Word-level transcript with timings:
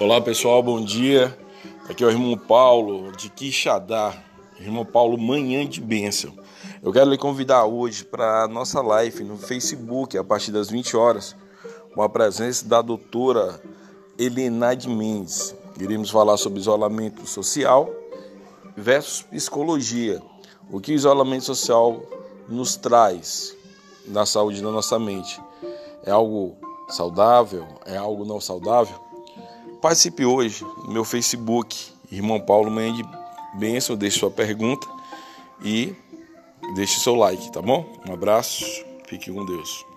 Olá 0.00 0.18
pessoal, 0.18 0.62
bom 0.62 0.82
dia. 0.82 1.38
Aqui 1.86 2.02
é 2.02 2.06
o 2.06 2.10
irmão 2.10 2.34
Paulo 2.34 3.12
de 3.12 3.28
Quixadá, 3.28 4.14
irmão 4.58 4.82
Paulo 4.82 5.18
Manhã 5.18 5.66
de 5.66 5.78
Bênção. 5.78 6.32
Eu 6.82 6.90
quero 6.90 7.10
lhe 7.10 7.18
convidar 7.18 7.66
hoje 7.66 8.02
para 8.02 8.44
a 8.44 8.48
nossa 8.48 8.80
live 8.80 9.22
no 9.24 9.36
Facebook 9.36 10.16
a 10.16 10.24
partir 10.24 10.52
das 10.52 10.70
20 10.70 10.96
horas, 10.96 11.36
com 11.94 12.00
a 12.00 12.08
presença 12.08 12.66
da 12.66 12.80
doutora 12.80 13.60
Elenade 14.18 14.88
Mendes. 14.88 15.54
Iremos 15.78 16.08
falar 16.08 16.38
sobre 16.38 16.60
isolamento 16.60 17.26
social 17.26 17.90
versus 18.74 19.20
psicologia. 19.20 20.22
O 20.70 20.80
que 20.80 20.92
o 20.92 20.94
isolamento 20.94 21.44
social 21.44 22.00
nos 22.48 22.74
traz 22.74 23.54
na 24.06 24.24
saúde 24.24 24.62
da 24.62 24.70
nossa 24.70 24.98
mente? 24.98 25.38
É 26.06 26.10
algo 26.10 26.56
saudável? 26.88 27.66
É 27.84 27.98
algo 27.98 28.24
não 28.24 28.40
saudável? 28.40 29.09
Participe 29.80 30.26
hoje 30.26 30.62
no 30.84 30.92
meu 30.92 31.04
Facebook, 31.04 31.92
Irmão 32.12 32.38
Paulo 32.38 32.70
Manhã 32.70 32.92
de 32.92 33.02
Bênção, 33.54 33.96
deixe 33.96 34.18
sua 34.18 34.30
pergunta 34.30 34.86
e 35.64 35.94
deixe 36.74 37.00
seu 37.00 37.14
like, 37.14 37.50
tá 37.50 37.62
bom? 37.62 37.90
Um 38.06 38.12
abraço, 38.12 38.64
fique 39.08 39.32
com 39.32 39.44
Deus. 39.44 39.89